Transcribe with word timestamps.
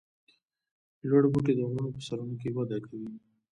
لوړ 1.09 1.23
بوټي 1.33 1.53
د 1.55 1.59
غرونو 1.69 1.93
په 1.95 2.01
سرونو 2.07 2.35
کې 2.41 2.49
وده 2.55 2.77
کوي 2.85 3.09